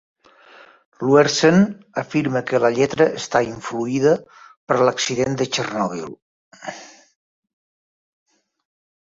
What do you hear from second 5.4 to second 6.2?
de Chernobyl.